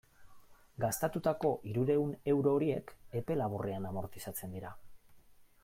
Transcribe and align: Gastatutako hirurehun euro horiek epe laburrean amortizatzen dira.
Gastatutako 0.83 1.51
hirurehun 1.71 2.15
euro 2.33 2.55
horiek 2.59 2.95
epe 3.21 3.37
laburrean 3.43 3.87
amortizatzen 3.91 4.57
dira. 4.59 4.73